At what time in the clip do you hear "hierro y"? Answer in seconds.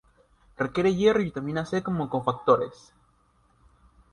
0.95-1.25